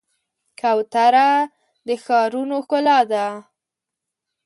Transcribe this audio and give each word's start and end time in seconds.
کوتره 0.59 1.29
د 1.87 1.89
ښارونو 2.03 2.55
ښکلا 2.65 2.99
ده. 3.11 3.27